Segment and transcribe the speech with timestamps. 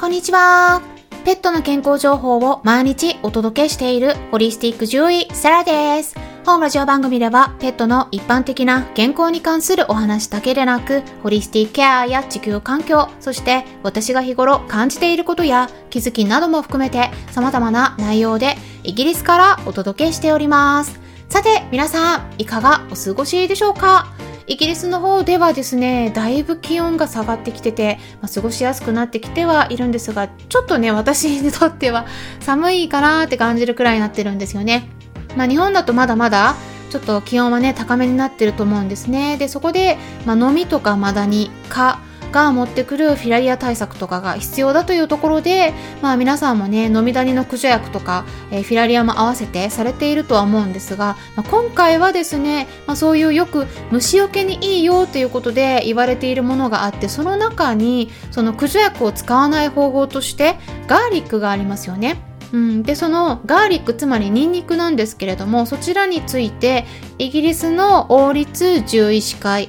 [0.00, 0.80] こんにちは。
[1.24, 6.14] ペットの健康情報を毎日お届けしているホリスティック獣医サラです。
[6.46, 18.54] 本ラジオ番組ではペットの一般的な健康に関するお話だけでなく、ホリスティックケアや地球環境、そして私が日頃感じていることや気づきなども含めて様々な内容で
[18.84, 21.00] イギリスからお届けしております。
[21.28, 24.06] さて、皆さん、いかがお過ごしでしょうか？
[24.48, 32.06] イギリスの方ではですね、だいぶ気温が下がってきてて、まあ、過ごしやすくなってきてはいるんですが、ちょっとね、私にとっては
[32.40, 34.88] 寒いかなって感じるくらいになってるんですよね。
[35.36, 36.56] まあ、日本だとまだまだ
[36.90, 42.00] ちょっと気温はね高めになってると思うんですねでそこで、まあ、飲みとかマダニ蚊
[42.30, 60.56] が持ってくるフィラリア対策とかが必要だというところで、まあ、皆さんもね飲みダニの駆除薬とか、えー、フィラリアも合わせてされているとは思うんですが、まあ、今回はですね、まあ、そういうよく虫除けにいいよということで言われているものがあってその中にその駆除薬を使わない方法として
[60.86, 62.22] ガーリックがありますよね。
[62.52, 66.86] うん、でそのガーリックつまりニンニクなんですけれどもそちらについて
[67.18, 69.68] イギリスの王立獣医師会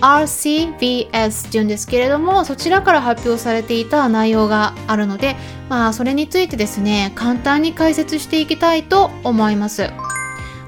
[0.00, 5.36] RCVS っていうんですけれどもそちらから発表されていた内容があるので
[5.68, 9.90] まあそれについてですね簡単に解説していきたいと思います。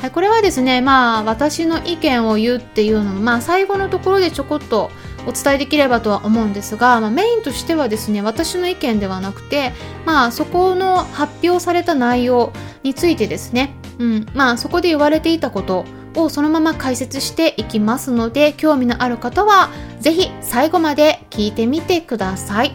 [0.01, 4.91] はい、これはですねまあ私の意見を言うっていうのもまあ最後のところでちょこっと
[5.27, 9.73] お伝えできればとは思うんですが、まあ、メインとしてはですね私の意見ではなくて、
[10.07, 15.85] まあ、そこの発表された内容についてですね、うんまあ、そこで言われていたこと
[16.17, 22.75] をそのまま解説していきますので興味のある方は是非最後まで聞いてみてください。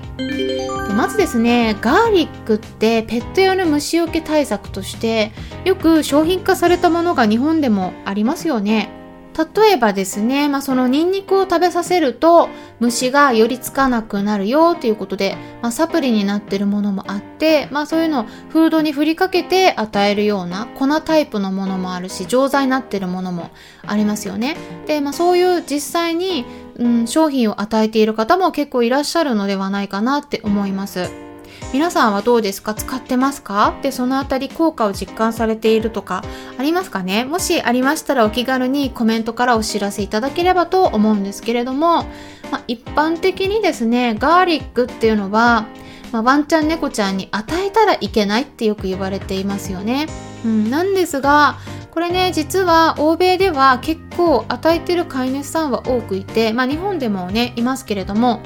[0.96, 5.34] まずですねガーリックってペット用の虫除け対策として
[5.66, 8.90] よく商品化されたものが日本でもありますよね。
[9.38, 12.48] 例えばですね、まあ、そのニンニクを食べさせると
[12.80, 23.50] 虫が寄りつかなくなるよということで、まあ、サプリになってるものもあって、まあ、そういうのをフードに振りかけて与えるような粉タイプのものもあるし錠剤になってるものも
[23.86, 24.56] ありますよね。
[24.88, 26.46] で、まあ、そういう実際に、
[26.78, 31.25] うん、商品を与えている方も結構いらっしゃるのではないかなって思います。
[31.74, 32.74] 皆さんはどうですか？
[32.74, 33.78] 使ってますか？
[33.82, 36.24] で、そのあたり効果を実感されているとか
[36.58, 37.26] ありますかね？
[37.26, 42.04] もしありましたらお気軽にコメントからお知らせいただければと思うんですけれども、
[42.52, 45.66] まあ、一般的にですね、ガーリックっていうのは、
[46.12, 50.08] まあ、ワンちゃん猫ちゃんに与えたらいけないってよく言われていますよね。
[50.46, 51.58] うん、なんですが、
[51.92, 58.42] これね実は欧米では結構与えてる飼い主さんは多くいて、まあ、日本でもねいますけれども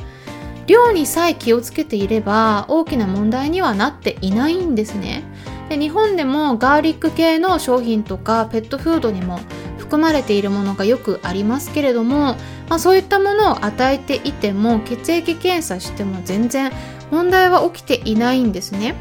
[0.70, 5.24] 量にさえ気をつけていれば大きな問題にはなっていないんですね。
[5.68, 9.40] で日本でもガーリック系の商品とかペットフードにも
[9.80, 12.36] 含まれているものがよくありますけれども、
[12.70, 16.72] まあ、そういったものを与えていても血液検査しても全然
[17.10, 18.94] 問題は起きていないんですね。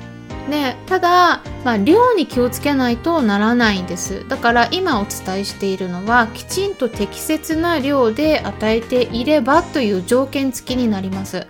[0.50, 4.26] でただ、まあ、量に気をつけないとならないんです。
[4.28, 11.47] だから今お伝えしているのはきちんと適切な量で与えていればという条件付きになります。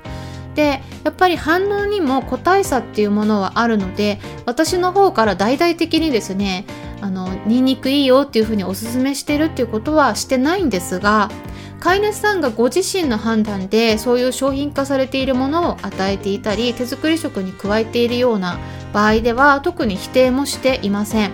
[0.54, 6.66] でやっぱり反応にも個体差っていうものはあるので私の方から大々的にですね
[7.00, 11.30] あのニンニクいいよっていうふうにおすすめしてるっていうことはしてないんですが
[11.78, 18.58] 飼い主さんがご自身の判断でそういう商品化されているものを与えていたり手作り食に加えているような
[18.92, 21.32] 場合では特に否定もしていません。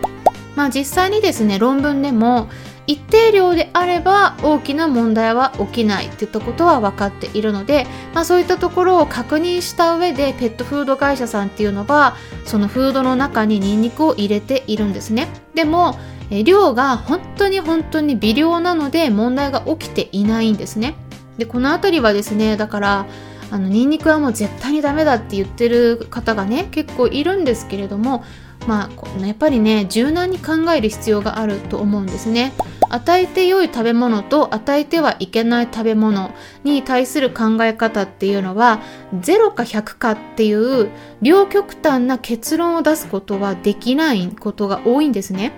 [0.57, 2.49] まあ実際にですね論文でも
[2.87, 15.99] 一定量であれば大きな問題は起きないっていったことは分かっているので、まあ、そういったところを確認した上でペットフード会社さんっていうのはそのフードの中にニンニクを入れているんですねでも
[16.45, 20.95] 量が本当に本当に微量なので問題が起きていないんですね
[21.39, 23.07] でこの辺りはですねだから
[23.55, 28.25] あのニンニクはもう絶対にダメだって言ってる方がね結構いるんですけれども
[28.67, 32.53] まあやっぱりね柔軟に考える必要があると思うんですね。
[32.91, 36.33] 与えて良い食べ物と与えてはいけない食べ物
[36.65, 38.81] に対する考え方っていうのは
[39.15, 40.91] 0か100かっていう
[41.23, 45.53] 両極端な結論を出すことはできないことが多いんですね。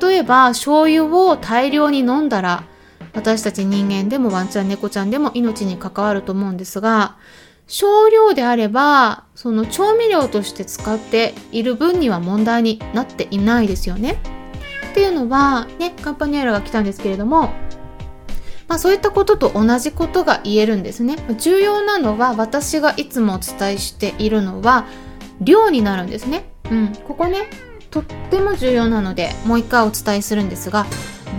[0.00, 2.64] 例えば醤油を大量に飲んだら
[3.14, 7.16] 私たち人間でもワンちゃん猫ちゃんでも命に関わると思うんですが
[7.66, 14.18] 少量であればその調味料として使っている分には問題になっていないですよね。
[14.90, 17.52] っていうのはねカンパニエラが来たんですけれども
[18.70, 21.16] まあ、そういったことと同じことが言えるんですね。
[21.38, 24.86] 重要なのは私がいつもお伝えしているのは
[25.40, 26.52] 量になるんですね。
[26.70, 27.50] うん、ここね
[27.90, 30.86] とっても重要なのでもう一回お伝えするんですが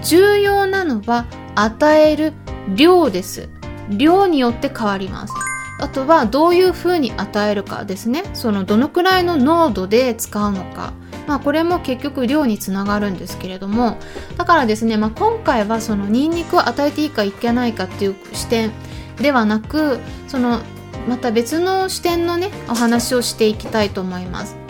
[0.03, 1.25] 重要なのは
[1.55, 2.33] 与える
[2.75, 3.49] 量です。
[3.89, 5.33] 量によって変わります。
[5.79, 8.23] あとはどういう風に与えるかですね。
[8.33, 10.93] そのどのくらいの濃度で使うのか。
[11.27, 13.97] まあこれも結局量につながるんですけれども。
[14.37, 18.71] だからですね、まあ、今回はそのニンニクを与えていいかいけないかっていう視点
[19.17, 20.59] ではなくその
[21.07, 24.60] また別の視点のねお話をしていきたいと思います。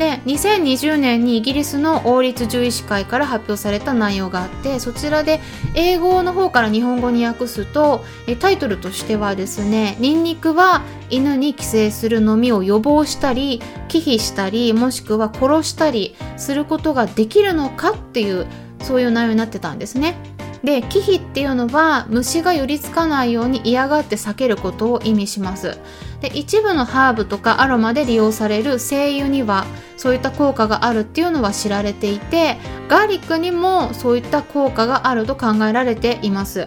[0.00, 5.40] で2020年にイギリスの王立獣医師会から発表された内容があってそちらで
[5.74, 8.02] 英語の方から日本語に訳すと
[8.40, 18.46] タイトルとしてはですねニンニクは犬に寄生するのみを予防したり忌避したりもしくは殺したりすることができるのかっていう
[18.80, 20.16] そういう内容になってたんですね。
[20.64, 25.78] で忌避っていうのは虫が寄りつかないように嫌がって避けることを意味します。
[26.20, 29.64] で一部のハーブとかアロマで利用される精油には
[29.96, 32.56] そういった効果があるっていうのは知られていて
[32.88, 36.66] ガーリックにもそういった効果があると考えられています。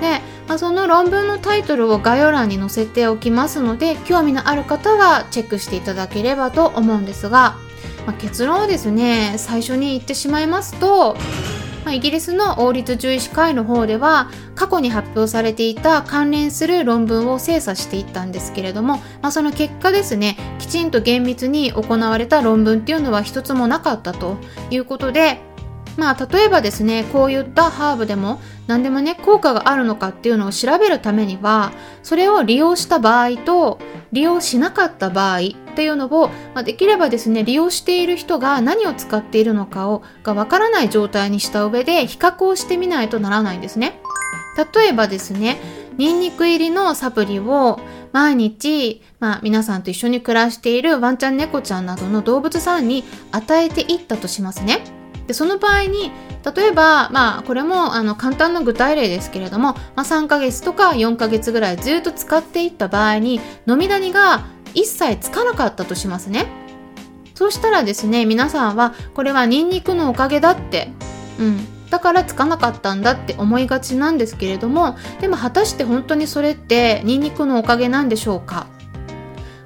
[0.00, 7.56] で、まあ、その論文のタイトルを概要欄に載せておきますので興味のある方はチェックしていただければと思うんですが、
[8.06, 11.16] まあ、結論をですね最初に言ってしまいますと
[11.84, 24.38] まあ、イギリスの王立獣医師会の方では過去に発表されていた関連する論文を精査していったんですけれども、まあ、その結果ですねきちんと厳密に行われた論文っていうのは一つもなかったと
[24.70, 25.38] いうことで
[25.96, 31.72] まあ例えばですねこういったハーブでも何でもね効果があるのかっていうのを調べるためには
[32.02, 33.78] それを利用した場合と
[34.10, 35.40] 利用しなかった場合
[35.74, 44.00] っていうのを、まあ、できればですね利用している人が何を使っているのかをがわからない状態にした上で比較をしてみないとならないんですね。
[44.72, 45.58] 例えばですね
[45.98, 47.80] ニンニク入りのサプリを
[48.12, 54.84] 毎日、まあ、皆さんと一緒に暮らしているワンちゃん猫ちゃんなどの動物さんに与えていったとしますね。
[55.26, 56.12] でその場合に
[56.54, 64.44] 例えば、まあ、これもあの簡単な具体例ですけれども、まあ、3ヶ月とか4ヶ月ぐらいずっと使っていった場合に飲みダニが
[64.74, 66.46] 一切つかなかったとしますね。
[67.34, 70.92] そうしたらですね皆さんはこれはニンニクのおかげだって
[71.38, 78.66] うんだからつかなかったんだって思いがちなんですけれどもでも果たして本当にそれってニンニクのおかげなんでしょうか？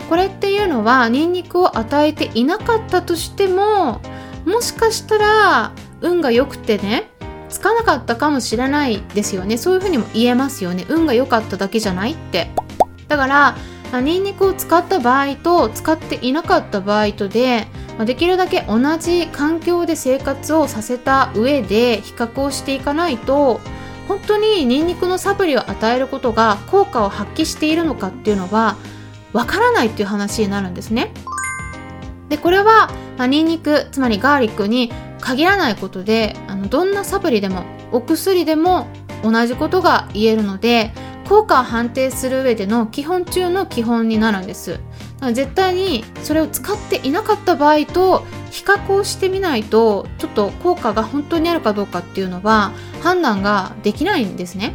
[0.08, 4.00] これっていうのはニンニクを与えていなかったとしても
[4.46, 7.10] もしかしたら運が良くてね
[7.50, 9.56] つかなかったかもしれないですよね。
[9.58, 10.86] そういうふうにも言えますよね。
[10.88, 12.50] 運が良かっただけじゃないって。
[13.08, 13.56] だから、
[13.92, 17.66] ニンニクを使った場合と使っていなかった場合とで、
[18.04, 23.60] できるだけ同じ環境で生活をさせた上で比較をしていかないと
[24.06, 28.76] 本当にニンニクのサプリを与えることが効果を発揮しているのかっていうのは
[29.32, 31.12] わからないっていう話になるんですね。
[32.28, 38.86] でこれは、まあ、ニンニクつまりガーリックに限らないことであのどんなサプリでもお薬でも
[39.22, 40.92] 同じことが言えるので
[41.28, 44.80] 効果を判定する上での基本中の基本になるんです。
[45.32, 52.72] 絶対にそれを使っていなかった場合と比較をしてみないとちょっと効果が本当にあるかどうかっていうのは
[53.02, 54.74] 判断ができないんですね。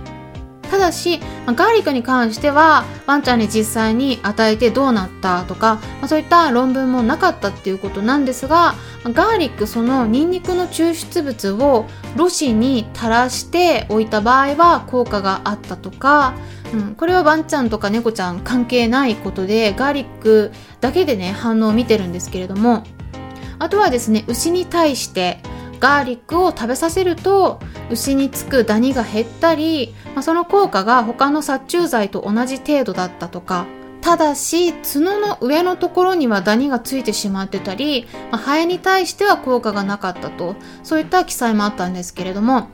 [0.74, 8.74] ただし、まガーリックに関してはワンちゃんに実際に与えてどうなったとか、まあ、そういった論文もなかったっていうことなんですが
[9.04, 11.86] ガーリックそのニンニクの抽出物を
[12.16, 16.34] ロシに垂らしておいた場合は効果があったとか、
[16.74, 22.84] うん、これはワンちゃんとか猫ちゃん関係ないことでガーリックだけでね反応を見てるんですけれども
[23.60, 25.38] あとはですね牛に対して
[25.84, 27.60] ガーリックを食べさせると
[27.92, 33.66] 牛につくダニが減ったり、まあ、その効果が他の殺虫剤と同じ程度だったとか。
[34.00, 40.56] ただし角の上のところにはダニがついてしまってたり、まあ、ハエに対しては効果がなかったと。
[40.84, 42.70] そういった記載もあったんですけれども。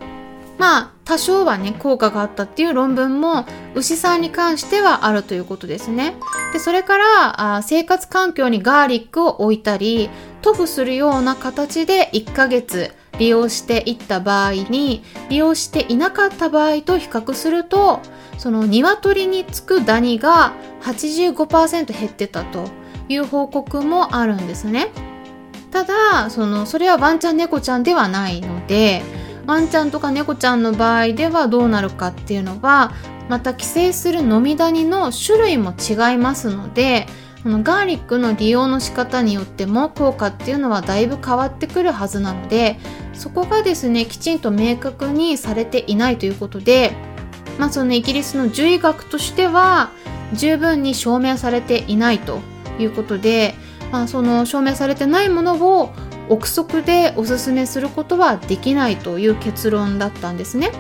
[0.60, 6.16] まあ多少はね効果があったっていう論文も牛さんに関してはあるということですね。
[6.54, 10.10] でそれからあ生活環境にガーリックを置いたり
[10.42, 18.00] 塗布するような形で1ヶ月利用していった場合に利用していなかった場合と比較すると
[18.38, 22.70] その鶏につくダニが85%減ってたと
[23.10, 24.90] いう報告もあるんですね。
[25.72, 29.04] ただそのそれはワンちゃん猫ちゃんではないので
[29.46, 32.92] ワンちゃんとか猫ちゃんの場合ではどうなるかっていうのは
[33.30, 37.06] また寄生する飲みダニの種類も違いますので
[37.44, 42.78] このガーリックの利用の仕方によっても効果っていうのはだいぶ変わってくるはずなので
[43.14, 46.92] そこがですねきちんと明確にされていないということで
[47.58, 49.92] まあそのイギリスの獣医学としては
[50.34, 52.40] 十分に証明されていないと
[52.78, 53.56] いうことで、
[53.92, 55.92] まあ、その証明されてないものを
[56.30, 60.72] 憶測でおすすめすることはできないという結論だったんですね。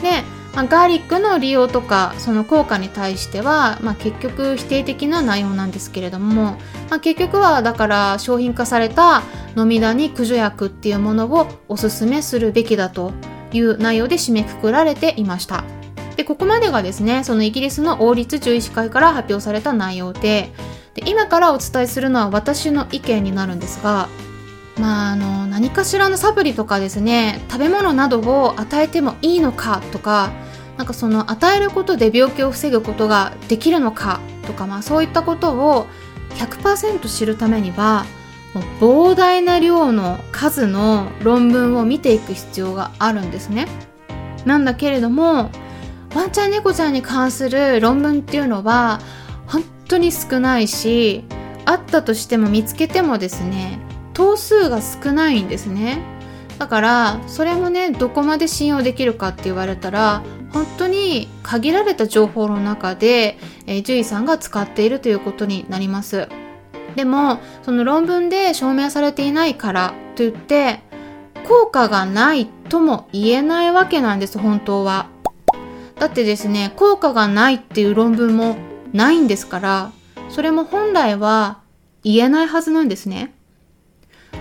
[0.00, 0.22] で
[0.54, 6.56] まあ、ガーリックの利用とかその効果に対しては、まあ、結局否定的な内容なんですけれども、
[6.90, 9.22] まあ、結局はだから商品化された
[9.56, 13.12] 飲みダニ駆除薬っていうものをおすすめするべきだと
[13.52, 15.64] いう内容で締めくくられていました。
[16.16, 20.52] でここまでがですねそのイギリスの王立獣医師会から発表された内容で
[20.94, 24.08] で今からお伝えするのは私の意見になるんですが
[24.78, 30.32] まあ、あの何かしらのサプリとかですね食べ物などを与えてもいいのかとか
[30.76, 35.86] なんかその与えることで病気を防ぐことができるのかとか、まあ、そういったことを
[36.30, 38.04] 100%知るためには
[38.54, 38.64] もう
[39.12, 43.66] 膨大な量の数の論文を見ていく必要があるんですね。
[44.44, 45.50] なんだけれども
[46.14, 49.00] ワンちゃん猫ちゃんに関する論文っていうのは
[49.46, 51.24] 本当に少ないし
[51.64, 53.80] あったとしても見つけてもですね
[54.14, 56.02] 頭数が少ないんですね。
[56.58, 66.28] だからそれもねどこまで信用できるかって言われたら本当に限られた情報の中で、えー、獣医さんが使っているということになります。
[66.94, 70.80] でもその論文で証明されていないからといって
[71.44, 75.08] 効果がないとも言えないわけなんです本当は。
[75.98, 78.56] だってですね効果がないっていう論文も
[78.92, 79.92] ないんですから
[80.28, 81.60] それも本来は
[82.02, 83.34] 言えないはずなんですね。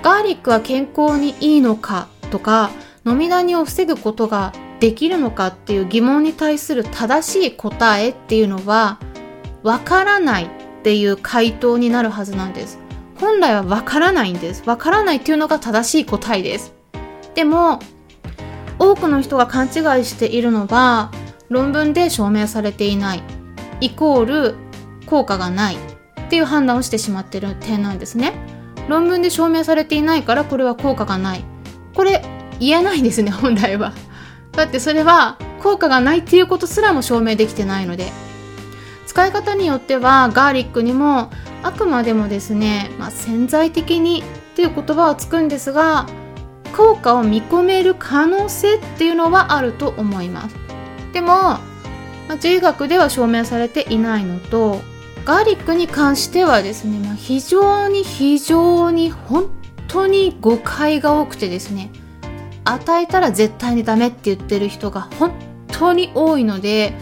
[0.01, 2.71] ガーリックは健康にいいのかとか
[3.05, 8.99] 飲みダニを防ぐことができるのかっていう疑問に対する正しい答えっていうのは
[9.61, 10.47] わからないっ
[10.83, 12.79] ていう回答になるはずなんです。
[13.19, 14.63] 本来はわからないんです。
[14.65, 16.73] わからないっていうのが正しい答えです。
[17.35, 17.79] でも
[18.79, 19.71] 多くの人が勘違い
[20.03, 21.11] しているのは
[21.49, 23.23] 論文で証明されていない。
[23.79, 24.55] イコール
[25.05, 25.77] 効果がないっ
[26.29, 28.33] ていう判断をしてしまってる点なんですね。
[28.87, 31.43] 論文で証明されていないからこれは効果がない。
[31.95, 32.23] これ
[32.59, 33.93] 言えないですね本来は。
[34.53, 38.11] だってそれは効果がないっていうことすらも証明できてないので。
[39.05, 41.29] 使い方によってはガーリックにも
[41.61, 46.07] あくまでもですね、まあ、潜在的にっていう言葉はつくんですが
[46.75, 50.55] 効果を見込める可能性っていうのはあると思います。
[51.13, 51.59] でも、ま
[52.29, 54.81] あ、獣医学では証明されていないのと
[55.25, 59.49] ガーリックに関してはですね、まあ、非常に非常に本
[59.87, 61.91] 当に誤解が多くてですね
[62.65, 65.33] 与えたら絶対にダメって言ってる人が本
[65.67, 66.93] 当に多いので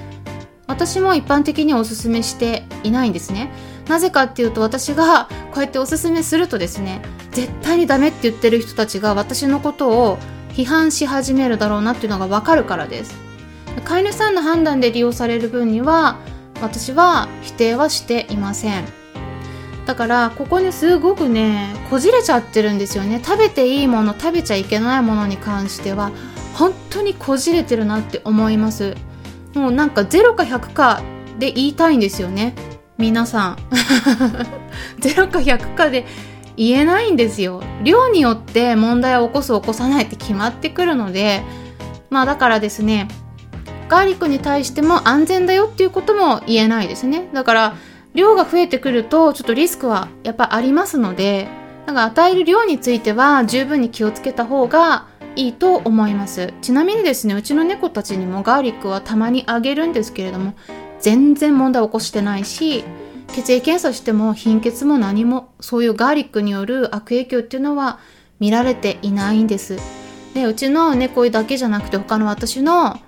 [0.68, 3.52] 私も一般的におすすめしていないんですね。
[3.90, 7.02] なぜかっていうと私がこうやっておすすめするとですね
[7.32, 10.18] 絶対にダメって言ってる人たちが私のことを
[10.54, 13.16] 批判し始めるだろうなっていうのがわかるからです。
[13.84, 16.20] 飼い主さんの判断で利用される分には
[16.62, 18.86] 私は否定はしていません。
[19.86, 23.22] だからここにすごくねこじれちゃってるんですよね。
[23.24, 26.12] 食べていいもの食べちゃいけないものに関しては
[26.54, 28.96] 本当にこじれてるなって思います。
[29.54, 31.02] もうなんか0か100か
[31.40, 32.54] で言いたいんですよね。
[32.98, 33.58] 皆さん。
[35.02, 36.06] 0か100かで
[36.56, 37.64] 言えないんですよ。
[37.84, 41.44] 量によって問題を起こす起こさないって決まってくるので。
[42.12, 43.08] まあだからですね
[43.92, 47.28] ガーリックに対しても安全だよっていうことも言えないですね。
[47.34, 47.76] だから、
[48.14, 51.50] 量が増えてくると、ちょっとリスクはやっぱありますので、
[51.86, 56.54] なんか与える量については十分に気をつけた方がいいと思います。
[56.62, 60.54] ちなみにですね、うちの猫たちにもガーリックはたまにあげるんですけれども、
[61.02, 62.86] 全然問題起こしてないし、
[63.34, 68.00] 血液検査しても貧血も何も、そういうガーリックによる悪影響っていうのは
[68.40, 70.01] 見られていないんです。
[70.34, 73.00] でうちの猫だけじゃなくて他の私の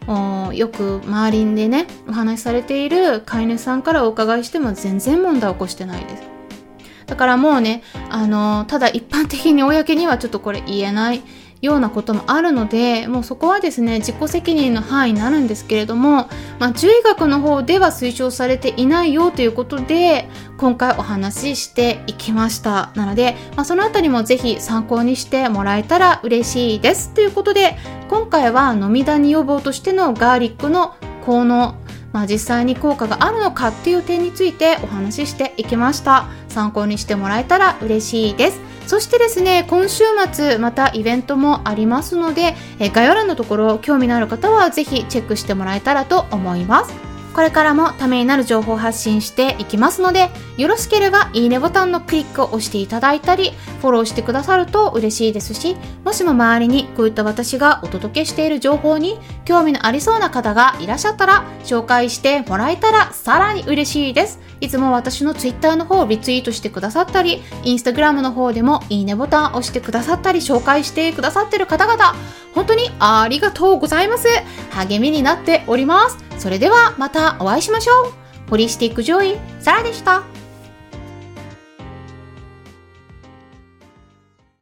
[0.54, 6.24] よく周りでねお話しされている飼い主さんからお伺いしても全然問題起こしてないです。
[7.06, 11.22] だからもうねあのただ一般的に公にはちょっとこれ言えない。
[11.64, 16.28] ようなこともあるのでもうそこはですね自己責任の範囲になるんですけれども、
[16.60, 20.28] まあ、獣医学の方では推奨されていないよということで
[20.58, 22.92] 今回お話ししていきました。
[22.96, 27.14] なので、まあ、そのあたりもぜひ参考にしてもらえたら嬉しいです。
[27.14, 27.78] ということで
[28.10, 31.76] 今回は飲みダニ予防としてのガーリックの効能
[32.12, 36.28] まあ、実際に効果があるのかっていう点についてお話ししていきました。
[36.48, 38.73] 参考にしてもらえたら嬉しいです。
[38.88, 47.13] そしてですね今週末またイベントもありますので、え概要欄のところ興味のある方はぜひチェックしてもらえたらと思います。
[47.34, 55.76] これからもためになる情報を発信していきますので、よろしければいいねボタンのクリックを押していただいたり、フォローしてくださると嬉しいですし、
[56.06, 64.40] もしも周りにこういった私がお届けしている情報に興味のありそうな方がいらっしゃったら、紹介してもらえたらさらに嬉しいです。
[64.62, 72.14] いつも私の Twitter の方をリツイートしてくださったり、Instagram の方でもいいねボタンを押してくださったり、紹介してくださってる方々、
[72.54, 74.28] 本当にありがとうございます。
[74.70, 76.33] 励みになっております。
[76.38, 78.14] それではまたお会いしましょう。
[78.50, 80.24] ホリスティック・ジョイ、サラでした。